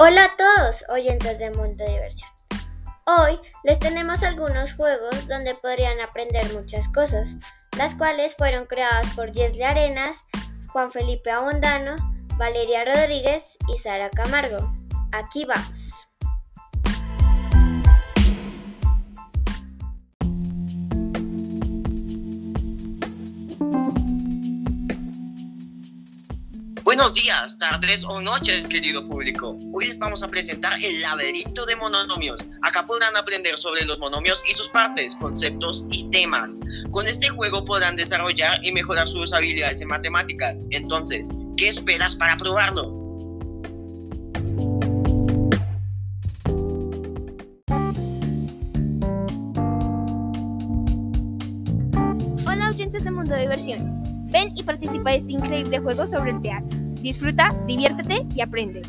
[0.00, 2.30] Hola a todos, oyentes de Mundo Diversión.
[3.04, 7.34] Hoy les tenemos algunos juegos donde podrían aprender muchas cosas,
[7.76, 10.24] las cuales fueron creadas por Yesle Arenas,
[10.68, 11.96] Juan Felipe Abondano,
[12.36, 14.72] Valeria Rodríguez y Sara Camargo.
[15.10, 15.97] Aquí vamos.
[27.08, 29.58] Buenos días, tardes o noches, querido público.
[29.72, 32.50] Hoy les vamos a presentar el laberinto de monomios.
[32.60, 36.60] Acá podrán aprender sobre los monomios y sus partes, conceptos y temas.
[36.90, 40.66] Con este juego podrán desarrollar y mejorar sus habilidades en matemáticas.
[40.68, 42.88] Entonces, ¿qué esperas para probarlo?
[52.46, 54.26] Hola oyentes de Mundo de Diversión.
[54.30, 56.87] Ven y participa de este increíble juego sobre el teatro.
[57.08, 58.82] Disfruta, diviértete y aprende.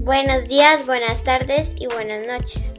[0.00, 2.72] Buenos días, buenas tardes y buenas noches.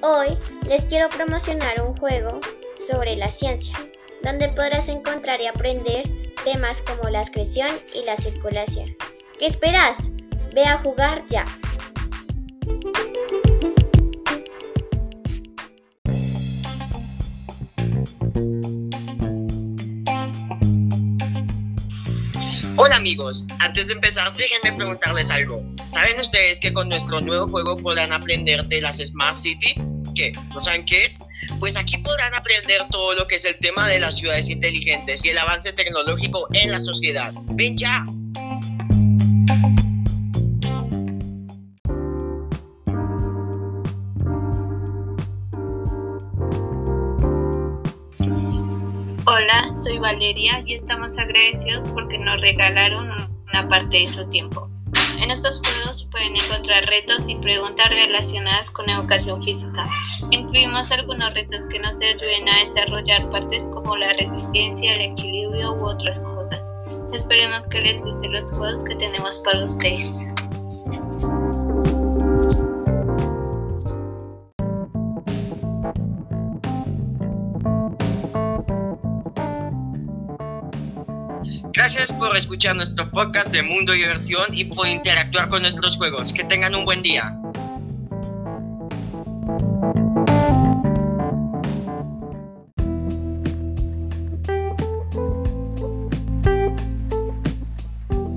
[0.00, 0.38] Hoy
[0.68, 2.38] les quiero promocionar un juego
[2.86, 3.74] sobre la ciencia,
[4.22, 6.08] donde podrás encontrar y aprender
[6.44, 8.94] temas como la excreción y la circulación.
[9.40, 10.12] ¿Qué esperas?
[10.54, 11.46] Ve a jugar ya.
[22.76, 25.62] Hola amigos, antes de empezar déjenme preguntarles algo.
[25.84, 29.90] ¿Saben ustedes que con nuestro nuevo juego podrán aprender de las Smart Cities?
[30.14, 30.32] ¿Qué?
[30.54, 31.22] ¿No saben qué es?
[31.58, 35.28] Pues aquí podrán aprender todo lo que es el tema de las ciudades inteligentes y
[35.28, 37.34] el avance tecnológico en la sociedad.
[37.48, 38.06] ¡Ven ya!
[49.40, 53.10] Hola, soy Valeria y estamos agradecidos porque nos regalaron
[53.48, 54.68] una parte de su tiempo.
[55.22, 59.88] En estos juegos pueden encontrar retos y preguntas relacionadas con educación física.
[60.30, 65.86] Incluimos algunos retos que nos ayuden a desarrollar partes como la resistencia, el equilibrio u
[65.86, 66.74] otras cosas.
[67.10, 70.34] Esperemos que les gusten los juegos que tenemos para ustedes.
[81.72, 86.32] Gracias por escuchar nuestro podcast de Mundo y Diversión y por interactuar con nuestros juegos.
[86.32, 87.36] Que tengan un buen día.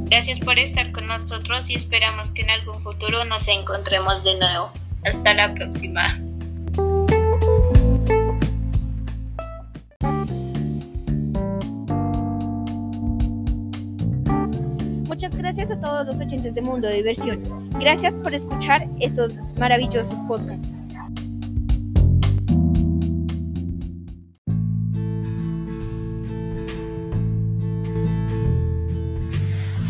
[0.09, 4.71] Gracias por estar con nosotros y esperamos que en algún futuro nos encontremos de nuevo.
[5.03, 6.22] Hasta la próxima.
[15.23, 17.69] Muchas gracias a todos los oyentes de Mundo de Diversión.
[17.79, 20.67] Gracias por escuchar estos maravillosos podcasts.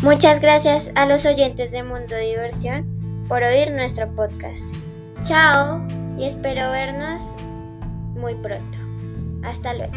[0.02, 2.86] Muchas gracias a los oyentes de Mundo Diversión
[3.26, 4.62] por oír nuestro podcast.
[5.24, 5.84] Chao
[6.16, 7.34] y espero vernos
[8.14, 8.78] muy pronto.
[9.42, 9.94] Hasta luego.